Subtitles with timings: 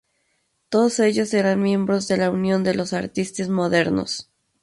[0.69, 4.31] Todos ellos eran miembros de la Union des Artistes Modernes.